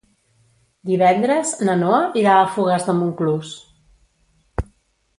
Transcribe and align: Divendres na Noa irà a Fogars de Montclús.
Divendres 0.89 1.51
na 1.69 1.77
Noa 1.83 2.01
irà 2.23 2.39
a 2.39 2.49
Fogars 2.57 2.91
de 2.91 2.99
Montclús. 3.05 3.55